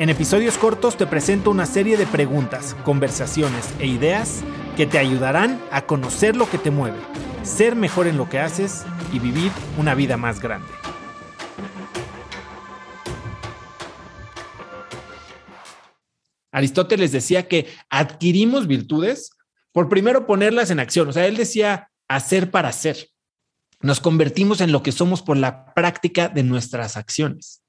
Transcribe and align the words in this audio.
En 0.00 0.08
episodios 0.08 0.56
cortos 0.56 0.96
te 0.96 1.06
presento 1.06 1.50
una 1.50 1.66
serie 1.66 1.98
de 1.98 2.06
preguntas, 2.06 2.74
conversaciones 2.84 3.68
e 3.80 3.86
ideas 3.86 4.40
que 4.74 4.86
te 4.86 4.96
ayudarán 4.96 5.62
a 5.70 5.82
conocer 5.84 6.36
lo 6.36 6.48
que 6.48 6.56
te 6.56 6.70
mueve, 6.70 6.96
ser 7.42 7.76
mejor 7.76 8.06
en 8.06 8.16
lo 8.16 8.26
que 8.26 8.38
haces 8.38 8.86
y 9.12 9.18
vivir 9.18 9.52
una 9.76 9.94
vida 9.94 10.16
más 10.16 10.40
grande. 10.40 10.72
Aristóteles 16.50 17.12
decía 17.12 17.46
que 17.46 17.66
adquirimos 17.90 18.66
virtudes 18.66 19.32
por 19.70 19.90
primero 19.90 20.26
ponerlas 20.26 20.70
en 20.70 20.80
acción. 20.80 21.10
O 21.10 21.12
sea, 21.12 21.26
él 21.26 21.36
decía 21.36 21.90
hacer 22.08 22.50
para 22.50 22.70
hacer. 22.70 23.10
Nos 23.82 24.00
convertimos 24.00 24.62
en 24.62 24.72
lo 24.72 24.82
que 24.82 24.92
somos 24.92 25.20
por 25.20 25.36
la 25.36 25.74
práctica 25.74 26.30
de 26.30 26.42
nuestras 26.42 26.96
acciones. 26.96 27.59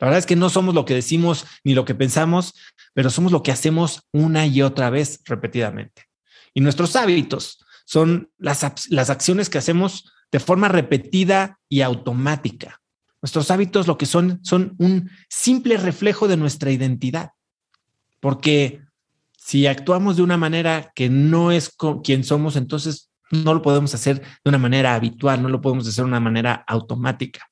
La 0.00 0.06
verdad 0.06 0.18
es 0.18 0.26
que 0.26 0.36
no 0.36 0.48
somos 0.48 0.74
lo 0.74 0.84
que 0.84 0.94
decimos 0.94 1.46
ni 1.62 1.74
lo 1.74 1.84
que 1.84 1.94
pensamos, 1.94 2.54
pero 2.94 3.10
somos 3.10 3.32
lo 3.32 3.42
que 3.42 3.52
hacemos 3.52 4.08
una 4.12 4.46
y 4.46 4.62
otra 4.62 4.88
vez 4.90 5.20
repetidamente. 5.26 6.06
Y 6.54 6.62
nuestros 6.62 6.96
hábitos 6.96 7.64
son 7.84 8.30
las, 8.38 8.88
las 8.88 9.10
acciones 9.10 9.50
que 9.50 9.58
hacemos 9.58 10.10
de 10.32 10.40
forma 10.40 10.68
repetida 10.68 11.58
y 11.68 11.82
automática. 11.82 12.80
Nuestros 13.20 13.50
hábitos 13.50 13.86
lo 13.86 13.98
que 13.98 14.06
son 14.06 14.40
son 14.42 14.74
un 14.78 15.10
simple 15.28 15.76
reflejo 15.76 16.28
de 16.28 16.38
nuestra 16.38 16.70
identidad. 16.70 17.32
Porque 18.20 18.80
si 19.36 19.66
actuamos 19.66 20.16
de 20.16 20.22
una 20.22 20.38
manera 20.38 20.92
que 20.94 21.10
no 21.10 21.52
es 21.52 21.74
quien 22.02 22.24
somos, 22.24 22.56
entonces 22.56 23.10
no 23.30 23.52
lo 23.52 23.62
podemos 23.62 23.94
hacer 23.94 24.20
de 24.20 24.48
una 24.48 24.58
manera 24.58 24.94
habitual, 24.94 25.42
no 25.42 25.48
lo 25.48 25.60
podemos 25.60 25.86
hacer 25.86 26.04
de 26.04 26.08
una 26.08 26.20
manera 26.20 26.64
automática. 26.66 27.49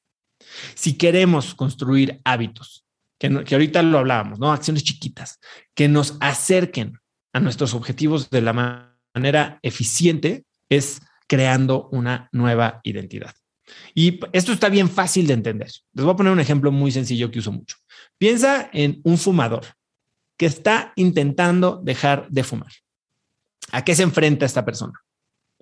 Si 0.75 0.97
queremos 0.97 1.55
construir 1.55 2.21
hábitos, 2.25 2.85
que, 3.19 3.27
ahorita 3.29 3.83
lo 3.83 3.99
hablábamos, 3.99 4.39
¿no? 4.39 4.53
Acciones 4.53 4.85
chiquitas, 4.85 5.41
que 5.75 5.89
nos 5.89 6.17
acerquen 6.21 6.99
a 7.33 7.41
nuestros 7.41 7.75
objetivos 7.75 8.31
de 8.31 8.43
la 8.43 8.53
manera 9.15 9.59
eficiente, 9.63 10.45
es 10.69 11.01
creando 11.27 11.89
una 11.91 12.29
nueva 12.33 12.81
identidad. 12.85 13.35
Y 13.95 14.21
esto 14.33 14.53
está 14.53 14.69
bien 14.69 14.89
fácil 14.89 15.27
de 15.27 15.35
entender. 15.35 15.71
Les 15.93 16.05
voy 16.05 16.15
a 16.15 16.17
poner 16.17 16.33
un 16.33 16.41
ejemplo 16.41 16.73
muy 16.73 16.91
sencillo 16.91 17.31
que 17.31 17.41
uso 17.41 17.53
mucho. 17.53 17.77
Piensa 18.17 18.71
en 18.73 19.01
un 19.05 19.19
fumador 19.19 19.67
que 20.39 20.47
está 20.47 20.93
intentando 20.97 21.81
dejar 21.83 22.29
de 22.31 22.45
fumar. 22.45 22.73
¿A 23.73 23.85
qué 23.85 23.95
se 23.95 24.05
enfrenta 24.05 24.47
esta 24.47 24.65
persona? 24.65 25.03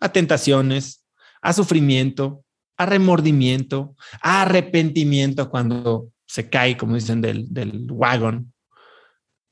A 0.00 0.10
tentaciones, 0.10 1.04
a 1.40 1.52
sufrimiento, 1.52 2.44
a 2.76 2.86
remordimiento, 2.86 3.96
a 4.20 4.42
arrepentimiento 4.42 5.50
cuando 5.50 6.10
se 6.26 6.48
cae, 6.50 6.76
como 6.76 6.94
dicen, 6.94 7.20
del, 7.20 7.52
del 7.52 7.90
wagon. 7.90 8.52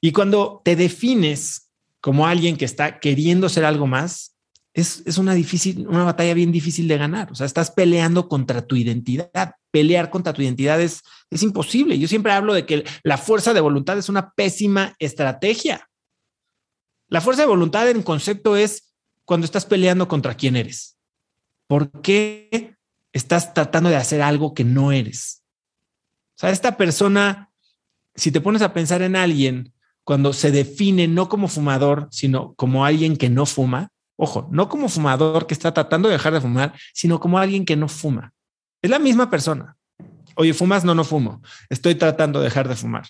Y 0.00 0.12
cuando 0.12 0.60
te 0.64 0.76
defines 0.76 1.70
como 2.00 2.26
alguien 2.26 2.56
que 2.56 2.66
está 2.66 3.00
queriendo 3.00 3.48
ser 3.48 3.64
algo 3.64 3.86
más, 3.86 4.36
es, 4.74 5.02
es, 5.06 5.18
una 5.18 5.34
difícil, 5.34 5.86
una 5.86 6.04
batalla 6.04 6.34
bien 6.34 6.52
difícil 6.52 6.88
de 6.88 6.98
ganar. 6.98 7.30
O 7.30 7.34
sea, 7.34 7.46
estás 7.46 7.70
peleando 7.70 8.28
contra 8.28 8.66
tu 8.66 8.76
identidad. 8.76 9.54
Pelear 9.70 10.10
contra 10.10 10.32
tu 10.32 10.42
identidad 10.42 10.80
es, 10.80 11.02
es 11.30 11.42
imposible. 11.42 11.98
Yo 11.98 12.08
siempre 12.08 12.32
hablo 12.32 12.52
de 12.52 12.66
que 12.66 12.84
la 13.04 13.16
fuerza 13.16 13.54
de 13.54 13.60
voluntad 13.60 13.96
es 13.96 14.08
una 14.08 14.32
pésima 14.32 14.94
estrategia. 14.98 15.88
La 17.08 17.20
fuerza 17.20 17.42
de 17.42 17.48
voluntad 17.48 17.88
en 17.88 18.02
concepto 18.02 18.56
es 18.56 18.94
cuando 19.24 19.44
estás 19.44 19.64
peleando 19.64 20.08
contra 20.08 20.34
quién 20.34 20.56
eres. 20.56 20.98
¿Por 21.66 22.02
qué 22.02 22.73
estás 23.14 23.54
tratando 23.54 23.88
de 23.88 23.96
hacer 23.96 24.20
algo 24.20 24.52
que 24.52 24.64
no 24.64 24.92
eres. 24.92 25.42
O 26.36 26.40
sea, 26.40 26.50
esta 26.50 26.76
persona, 26.76 27.50
si 28.14 28.30
te 28.30 28.40
pones 28.40 28.60
a 28.60 28.74
pensar 28.74 29.00
en 29.00 29.16
alguien 29.16 29.72
cuando 30.02 30.34
se 30.34 30.50
define 30.50 31.08
no 31.08 31.28
como 31.28 31.48
fumador, 31.48 32.08
sino 32.10 32.54
como 32.54 32.84
alguien 32.84 33.16
que 33.16 33.30
no 33.30 33.46
fuma, 33.46 33.92
ojo, 34.16 34.48
no 34.50 34.68
como 34.68 34.88
fumador 34.88 35.46
que 35.46 35.54
está 35.54 35.72
tratando 35.72 36.08
de 36.08 36.14
dejar 36.14 36.34
de 36.34 36.40
fumar, 36.40 36.74
sino 36.92 37.20
como 37.20 37.38
alguien 37.38 37.64
que 37.64 37.76
no 37.76 37.88
fuma. 37.88 38.34
Es 38.82 38.90
la 38.90 38.98
misma 38.98 39.30
persona. 39.30 39.76
Oye, 40.36 40.52
¿fumas? 40.52 40.84
No, 40.84 40.94
no 40.94 41.04
fumo. 41.04 41.40
Estoy 41.70 41.94
tratando 41.94 42.40
de 42.40 42.46
dejar 42.46 42.68
de 42.68 42.74
fumar. 42.74 43.06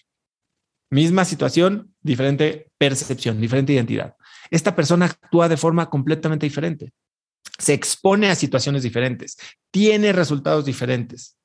Misma 0.91 1.25
situación, 1.25 1.95
diferente 2.03 2.71
percepción, 2.77 3.41
diferente 3.41 3.73
identidad. 3.73 4.15
Esta 4.51 4.77
persona 4.77 5.07
actúa 5.07 5.49
de 5.49 5.57
forma 5.57 5.89
completamente 5.89 6.45
diferente 6.45 6.93
se 7.59 7.73
expone 7.73 8.29
a 8.29 8.35
situaciones 8.35 8.83
diferentes, 8.83 9.37
tiene 9.71 10.13
resultados 10.13 10.65
diferentes. 10.65 11.37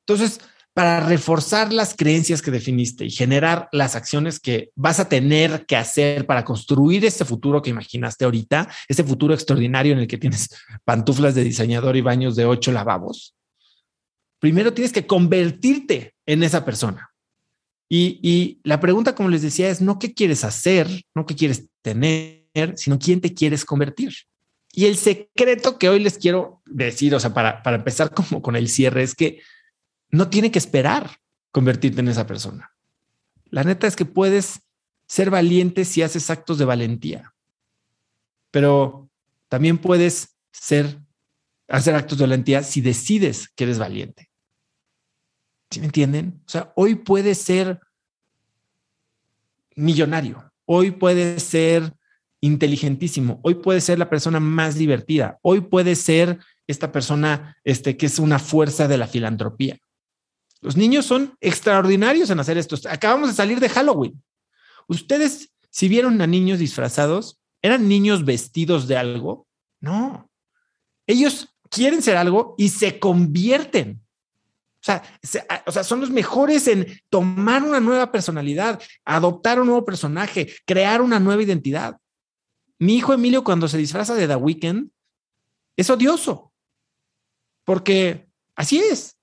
Entonces, 0.00 0.40
para 0.72 1.00
reforzar 1.00 1.72
las 1.72 1.94
creencias 1.94 2.42
que 2.42 2.50
definiste 2.50 3.04
y 3.04 3.10
generar 3.10 3.68
las 3.72 3.96
acciones 3.96 4.38
que 4.38 4.70
vas 4.76 5.00
a 5.00 5.08
tener 5.08 5.66
que 5.66 5.76
hacer 5.76 6.26
para 6.26 6.44
construir 6.44 7.04
ese 7.04 7.24
futuro 7.24 7.60
que 7.60 7.70
imaginaste 7.70 8.24
ahorita, 8.24 8.68
ese 8.88 9.02
futuro 9.02 9.34
extraordinario 9.34 9.92
en 9.92 9.98
el 9.98 10.06
que 10.06 10.18
tienes 10.18 10.48
pantuflas 10.84 11.34
de 11.34 11.44
diseñador 11.44 11.96
y 11.96 12.02
baños 12.02 12.36
de 12.36 12.46
ocho 12.46 12.70
lavabos, 12.70 13.34
primero 14.38 14.72
tienes 14.72 14.92
que 14.92 15.06
convertirte 15.06 16.14
en 16.24 16.44
esa 16.44 16.64
persona. 16.64 17.10
Y, 17.88 18.20
y 18.22 18.60
la 18.62 18.78
pregunta, 18.78 19.16
como 19.16 19.28
les 19.28 19.42
decía, 19.42 19.68
es 19.68 19.80
no 19.80 19.98
qué 19.98 20.14
quieres 20.14 20.44
hacer, 20.44 20.88
no 21.14 21.26
qué 21.26 21.34
quieres 21.34 21.66
tener, 21.82 22.46
sino 22.76 22.98
quién 23.00 23.20
te 23.20 23.34
quieres 23.34 23.64
convertir. 23.64 24.14
Y 24.72 24.86
el 24.86 24.96
secreto 24.96 25.78
que 25.78 25.88
hoy 25.88 26.00
les 26.00 26.18
quiero 26.18 26.62
decir, 26.66 27.14
o 27.14 27.20
sea, 27.20 27.34
para, 27.34 27.62
para 27.62 27.76
empezar 27.76 28.14
como 28.14 28.40
con 28.40 28.56
el 28.56 28.68
cierre, 28.68 29.02
es 29.02 29.14
que 29.14 29.42
no 30.10 30.28
tiene 30.28 30.50
que 30.50 30.58
esperar 30.58 31.18
convertirte 31.50 32.00
en 32.00 32.08
esa 32.08 32.26
persona. 32.26 32.72
La 33.46 33.64
neta 33.64 33.86
es 33.86 33.96
que 33.96 34.04
puedes 34.04 34.60
ser 35.06 35.30
valiente 35.30 35.84
si 35.84 36.02
haces 36.02 36.30
actos 36.30 36.58
de 36.58 36.64
valentía, 36.64 37.34
pero 38.52 39.10
también 39.48 39.78
puedes 39.78 40.36
ser, 40.52 41.00
hacer 41.68 41.96
actos 41.96 42.18
de 42.18 42.24
valentía 42.24 42.62
si 42.62 42.80
decides 42.80 43.48
que 43.48 43.64
eres 43.64 43.78
valiente. 43.78 44.30
¿Sí 45.70 45.80
me 45.80 45.86
entienden? 45.86 46.40
O 46.46 46.48
sea, 46.48 46.72
hoy 46.76 46.94
puedes 46.94 47.38
ser 47.38 47.80
millonario, 49.74 50.52
hoy 50.64 50.92
puedes 50.92 51.42
ser 51.42 51.92
inteligentísimo. 52.40 53.40
Hoy 53.42 53.54
puede 53.56 53.80
ser 53.80 53.98
la 53.98 54.10
persona 54.10 54.40
más 54.40 54.76
divertida. 54.76 55.38
Hoy 55.42 55.60
puede 55.60 55.94
ser 55.94 56.38
esta 56.66 56.92
persona 56.92 57.56
este, 57.64 57.96
que 57.96 58.06
es 58.06 58.18
una 58.18 58.38
fuerza 58.38 58.88
de 58.88 58.98
la 58.98 59.06
filantropía. 59.06 59.78
Los 60.60 60.76
niños 60.76 61.06
son 61.06 61.34
extraordinarios 61.40 62.30
en 62.30 62.40
hacer 62.40 62.58
esto. 62.58 62.76
Acabamos 62.88 63.30
de 63.30 63.34
salir 63.34 63.60
de 63.60 63.68
Halloween. 63.68 64.22
Ustedes, 64.88 65.52
si 65.70 65.88
vieron 65.88 66.20
a 66.20 66.26
niños 66.26 66.58
disfrazados, 66.58 67.40
¿eran 67.62 67.88
niños 67.88 68.24
vestidos 68.24 68.88
de 68.88 68.96
algo? 68.96 69.46
No. 69.80 70.30
Ellos 71.06 71.48
quieren 71.70 72.02
ser 72.02 72.16
algo 72.16 72.54
y 72.58 72.68
se 72.68 72.98
convierten. 72.98 74.02
O 74.82 74.84
sea, 74.84 75.02
o 75.66 75.72
sea, 75.72 75.84
son 75.84 76.00
los 76.00 76.10
mejores 76.10 76.66
en 76.66 76.86
tomar 77.10 77.62
una 77.62 77.80
nueva 77.80 78.10
personalidad, 78.10 78.80
adoptar 79.04 79.60
un 79.60 79.66
nuevo 79.66 79.84
personaje, 79.84 80.54
crear 80.64 81.02
una 81.02 81.20
nueva 81.20 81.42
identidad. 81.42 81.96
Mi 82.80 82.96
hijo 82.96 83.12
Emilio, 83.12 83.44
cuando 83.44 83.68
se 83.68 83.76
disfraza 83.76 84.14
de 84.14 84.26
The 84.26 84.36
Weeknd, 84.36 84.90
es 85.76 85.90
odioso, 85.90 86.50
porque 87.64 88.26
así 88.56 88.78
es. 88.78 89.18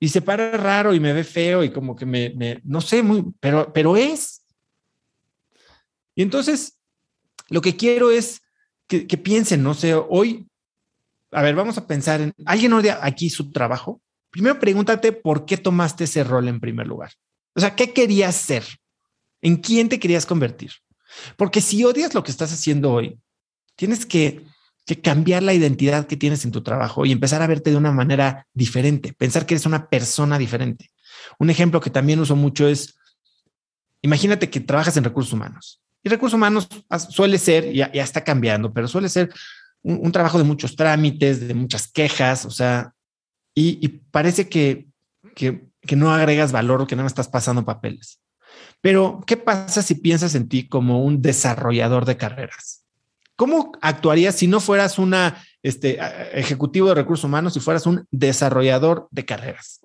Y 0.00 0.08
se 0.08 0.22
para 0.22 0.50
raro 0.56 0.94
y 0.94 1.00
me 1.00 1.12
ve 1.12 1.22
feo 1.22 1.62
y 1.62 1.70
como 1.70 1.94
que 1.94 2.06
me, 2.06 2.60
no 2.64 2.80
sé, 2.80 3.02
muy, 3.02 3.24
pero, 3.38 3.70
pero 3.72 3.98
es. 3.98 4.42
Y 6.14 6.22
entonces, 6.22 6.78
lo 7.48 7.60
que 7.60 7.76
quiero 7.76 8.10
es 8.10 8.40
que, 8.86 9.04
piensen, 9.18 9.62
no 9.62 9.74
sé, 9.74 9.94
hoy, 9.94 10.46
a 11.32 11.42
ver, 11.42 11.54
vamos 11.54 11.76
a 11.76 11.86
pensar 11.86 12.22
en, 12.22 12.34
¿alguien 12.46 12.72
odia 12.72 12.98
aquí 13.02 13.28
su 13.28 13.52
trabajo? 13.52 14.00
Primero 14.30 14.58
pregúntate 14.58 15.12
por 15.12 15.44
qué 15.44 15.58
tomaste 15.58 16.04
ese 16.04 16.24
rol 16.24 16.48
en 16.48 16.60
primer 16.60 16.86
lugar. 16.86 17.12
O 17.54 17.60
sea, 17.60 17.76
¿qué 17.76 17.92
querías 17.92 18.36
ser? 18.36 18.64
¿En 19.42 19.56
quién 19.56 19.90
te 19.90 20.00
querías 20.00 20.24
convertir? 20.24 20.72
Porque 21.36 21.60
si 21.60 21.84
odias 21.84 22.14
lo 22.14 22.22
que 22.22 22.30
estás 22.30 22.52
haciendo 22.52 22.92
hoy, 22.92 23.18
tienes 23.76 24.06
que, 24.06 24.44
cambiar 25.02 25.42
la 25.42 25.52
identidad 25.52 26.06
que 26.06 26.16
tienes 26.16 26.44
en 26.44 26.52
tu 26.52 26.62
trabajo 26.62 27.04
y 27.04 27.10
empezar 27.10 27.42
a 27.42 27.48
verte 27.48 27.70
de 27.70 27.76
una 27.76 27.90
manera 27.90 28.46
diferente, 28.54 29.12
pensar 29.12 29.44
que 29.44 29.54
eres 29.54 29.66
una 29.66 29.88
persona 29.88 30.38
diferente. 30.38 30.90
Un 31.40 31.50
ejemplo 31.50 31.80
que 31.80 31.90
también 31.90 32.20
uso 32.20 32.36
mucho 32.36 32.68
es, 32.68 32.96
imagínate 34.00 34.48
que 34.48 34.60
trabajas 34.60 34.96
en 34.96 35.02
recursos 35.02 35.32
humanos. 35.32 35.82
Y 36.04 36.08
recursos 36.08 36.36
humanos 36.36 36.68
suele 37.10 37.36
ser, 37.38 37.72
ya, 37.72 37.90
ya 37.92 38.04
está 38.04 38.22
cambiando, 38.22 38.72
pero 38.72 38.86
suele 38.86 39.08
ser 39.08 39.34
un, 39.82 40.12
trabajo 40.12 40.38
de 40.38 40.44
muchos 40.44 40.76
trámites, 40.76 41.46
de 41.46 41.54
muchas 41.54 41.90
quejas, 41.90 42.44
o 42.44 42.50
sea, 42.50 42.92
y, 43.54 43.88
parece 43.88 44.48
que, 44.48 44.86
que, 45.34 45.64
que, 45.80 45.96
no 45.96 46.12
agregas 46.12 46.52
valor 46.52 46.82
o 46.82 46.86
que 46.86 46.94
no 46.94 47.02
me 47.02 47.08
estás 47.08 47.28
pasando 47.28 47.64
papeles. 47.64 48.20
Pero, 48.80 49.22
¿qué 49.26 49.36
pasa 49.36 49.82
si 49.82 49.96
piensas 49.96 50.34
en 50.34 50.48
ti 50.48 50.68
como 50.68 51.04
un 51.04 51.22
desarrollador 51.22 52.04
de 52.04 52.16
carreras? 52.16 52.84
¿Cómo 53.36 53.72
actuarías 53.82 54.34
si 54.34 54.46
no 54.46 54.60
fueras 54.60 54.98
una 54.98 55.42
este, 55.62 55.98
ejecutivo 56.32 56.88
de 56.88 56.94
recursos 56.94 57.24
humanos, 57.24 57.52
si 57.54 57.60
fueras 57.60 57.86
un 57.86 58.06
desarrollador 58.10 59.08
de 59.10 59.24
carreras? 59.24 59.80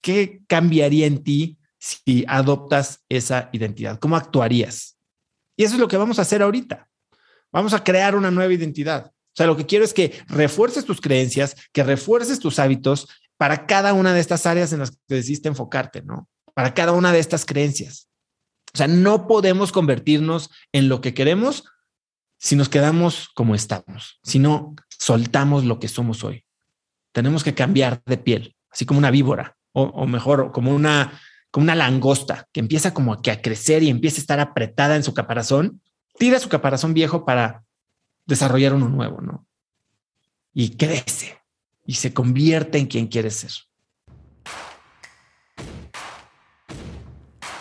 ¿Qué 0.00 0.42
cambiaría 0.48 1.06
en 1.06 1.22
ti 1.22 1.58
si 1.78 2.24
adoptas 2.26 3.04
esa 3.08 3.48
identidad? 3.52 3.98
¿Cómo 3.98 4.16
actuarías? 4.16 4.96
Y 5.56 5.64
eso 5.64 5.74
es 5.74 5.80
lo 5.80 5.88
que 5.88 5.96
vamos 5.96 6.18
a 6.18 6.22
hacer 6.22 6.42
ahorita. 6.42 6.88
Vamos 7.52 7.72
a 7.74 7.84
crear 7.84 8.16
una 8.16 8.32
nueva 8.32 8.52
identidad. 8.52 9.06
O 9.06 9.36
sea, 9.36 9.46
lo 9.46 9.56
que 9.56 9.66
quiero 9.66 9.84
es 9.84 9.94
que 9.94 10.12
refuerces 10.28 10.84
tus 10.84 11.00
creencias, 11.00 11.56
que 11.72 11.84
refuerces 11.84 12.40
tus 12.40 12.58
hábitos 12.58 13.08
para 13.36 13.66
cada 13.66 13.92
una 13.92 14.12
de 14.12 14.20
estas 14.20 14.46
áreas 14.46 14.72
en 14.72 14.80
las 14.80 14.90
que 14.90 15.14
decidiste 15.14 15.48
enfocarte, 15.48 16.02
¿no? 16.02 16.28
Para 16.54 16.74
cada 16.74 16.92
una 16.92 17.12
de 17.12 17.18
estas 17.18 17.44
creencias. 17.44 18.08
O 18.72 18.78
sea, 18.78 18.88
no 18.88 19.26
podemos 19.26 19.72
convertirnos 19.72 20.50
en 20.72 20.88
lo 20.88 21.00
que 21.00 21.14
queremos 21.14 21.64
si 22.38 22.56
nos 22.56 22.68
quedamos 22.68 23.28
como 23.34 23.54
estamos, 23.54 24.18
si 24.22 24.38
no 24.38 24.74
soltamos 24.98 25.64
lo 25.64 25.78
que 25.78 25.88
somos 25.88 26.24
hoy. 26.24 26.44
Tenemos 27.12 27.44
que 27.44 27.54
cambiar 27.54 28.02
de 28.06 28.18
piel, 28.18 28.56
así 28.70 28.84
como 28.84 28.98
una 28.98 29.10
víbora, 29.10 29.56
o, 29.72 30.06
mejor, 30.06 30.52
como 30.52 30.74
una, 30.74 31.20
como 31.50 31.64
una 31.64 31.74
langosta 31.74 32.48
que 32.52 32.60
empieza 32.60 32.94
como 32.94 33.20
que 33.22 33.30
a 33.30 33.40
crecer 33.40 33.82
y 33.82 33.90
empieza 33.90 34.18
a 34.18 34.20
estar 34.20 34.40
apretada 34.40 34.96
en 34.96 35.04
su 35.04 35.14
caparazón 35.14 35.80
tira 36.18 36.38
su 36.38 36.48
caparazón 36.48 36.94
viejo 36.94 37.24
para 37.24 37.64
desarrollar 38.26 38.74
uno 38.74 38.88
nuevo, 38.88 39.20
¿no? 39.20 39.46
Y 40.52 40.76
crece 40.76 41.38
y 41.84 41.94
se 41.94 42.14
convierte 42.14 42.78
en 42.78 42.86
quien 42.86 43.06
quiere 43.08 43.30
ser. 43.30 43.50